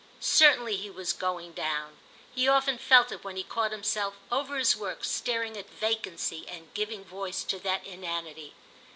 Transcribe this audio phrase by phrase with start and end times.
[0.19, 1.95] Certainly he was going down;
[2.33, 6.73] he often felt it when he caught himself, over his work, staring at vacancy and
[6.73, 8.55] giving voice to that inanity.